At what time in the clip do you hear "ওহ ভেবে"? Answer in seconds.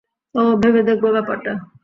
0.35-0.81